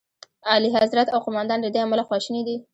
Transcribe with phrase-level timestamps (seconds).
[0.51, 2.55] اعلیخضرت او قوماندان له دې امله خواشیني دي.